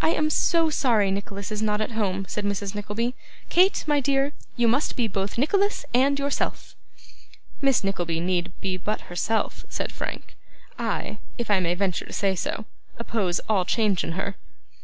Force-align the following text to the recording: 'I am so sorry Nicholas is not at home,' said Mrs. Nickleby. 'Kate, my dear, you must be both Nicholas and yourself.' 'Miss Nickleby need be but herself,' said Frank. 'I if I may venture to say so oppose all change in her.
'I 0.00 0.10
am 0.10 0.30
so 0.30 0.70
sorry 0.70 1.10
Nicholas 1.10 1.50
is 1.50 1.60
not 1.60 1.80
at 1.80 1.90
home,' 1.90 2.26
said 2.28 2.44
Mrs. 2.44 2.76
Nickleby. 2.76 3.16
'Kate, 3.50 3.82
my 3.88 3.98
dear, 3.98 4.32
you 4.56 4.68
must 4.68 4.94
be 4.94 5.08
both 5.08 5.36
Nicholas 5.36 5.84
and 5.92 6.16
yourself.' 6.16 6.76
'Miss 7.60 7.82
Nickleby 7.82 8.20
need 8.20 8.52
be 8.60 8.76
but 8.76 9.10
herself,' 9.10 9.64
said 9.68 9.90
Frank. 9.90 10.36
'I 10.78 11.18
if 11.38 11.50
I 11.50 11.58
may 11.58 11.74
venture 11.74 12.04
to 12.06 12.12
say 12.12 12.36
so 12.36 12.66
oppose 13.00 13.40
all 13.48 13.64
change 13.64 14.04
in 14.04 14.12
her. 14.12 14.36